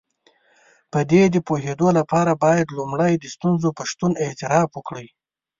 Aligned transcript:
په 0.91 0.99
دې 1.11 1.23
د 1.33 1.37
پوهېدو 1.47 1.87
لپاره 1.97 2.39
بايد 2.43 2.67
لومړی 2.77 3.13
د 3.17 3.25
ستونزې 3.35 3.69
په 3.77 3.83
شتون 3.89 4.11
اعتراف 4.25 4.69
وکړئ. 4.73 5.07